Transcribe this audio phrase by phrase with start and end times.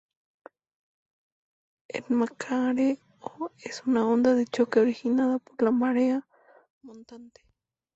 [1.89, 2.97] El macareo
[3.59, 6.27] es una onda de choque originada por la marea
[6.81, 7.41] montante.